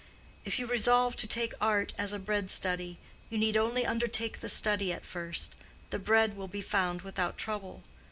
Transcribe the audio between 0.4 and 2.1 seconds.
If you resolve to take art